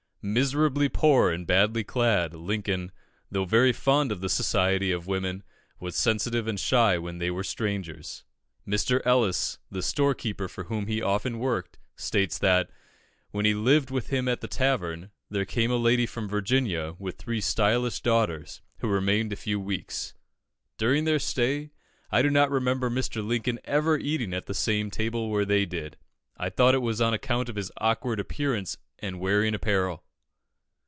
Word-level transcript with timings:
Miserably 0.23 0.87
poor 0.87 1.31
and 1.31 1.47
badly 1.47 1.83
clad, 1.83 2.35
Lincoln, 2.35 2.91
though 3.31 3.43
very 3.43 3.73
fond 3.73 4.11
of 4.11 4.21
the 4.21 4.29
society 4.29 4.91
of 4.91 5.07
women, 5.07 5.41
was 5.79 5.95
sensitive 5.95 6.45
and 6.47 6.59
shy 6.59 6.99
when 6.99 7.17
they 7.17 7.31
were 7.31 7.43
strangers. 7.43 8.23
Mr. 8.67 9.01
Ellis, 9.03 9.57
the 9.71 9.81
storekeeper 9.81 10.47
for 10.47 10.65
whom 10.65 10.85
he 10.85 11.01
often 11.01 11.39
worked, 11.39 11.79
states 11.95 12.37
that, 12.37 12.69
when 13.31 13.45
he 13.45 13.55
lived 13.55 13.89
with 13.89 14.09
him 14.09 14.27
at 14.27 14.41
the 14.41 14.47
tavern, 14.47 15.09
there 15.31 15.43
came 15.43 15.71
a 15.71 15.75
lady 15.75 16.05
from 16.05 16.29
Virginia 16.29 16.93
with 16.99 17.17
three 17.17 17.41
stylish 17.41 17.99
daughters, 18.01 18.61
who 18.77 18.87
remained 18.89 19.33
a 19.33 19.35
few 19.35 19.59
weeks. 19.59 20.13
"During 20.77 21.05
their 21.05 21.17
stay, 21.17 21.71
I 22.11 22.21
do 22.21 22.29
not 22.29 22.51
remember 22.51 22.91
Mr. 22.91 23.25
Lincoln 23.25 23.57
ever 23.65 23.97
eating 23.97 24.35
at 24.35 24.45
the 24.45 24.53
same 24.53 24.91
table 24.91 25.31
where 25.31 25.45
they 25.45 25.65
did. 25.65 25.97
I 26.37 26.51
thought 26.51 26.75
it 26.75 26.83
was 26.83 27.01
on 27.01 27.11
account 27.15 27.49
of 27.49 27.55
his 27.55 27.71
awkward 27.77 28.19
appearance 28.19 28.77
and 28.99 29.19
wearing 29.19 29.55
apparel." 29.55 30.03